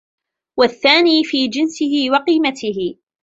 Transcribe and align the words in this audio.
وَالثَّانِي 0.57 1.23
فِي 1.23 1.47
جِنْسِهِ 1.47 2.09
وَقِيمَتِهِ 2.11 2.97